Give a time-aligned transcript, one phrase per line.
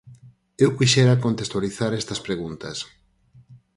[0.63, 2.77] Eu quixera contextualizar estas preguntas.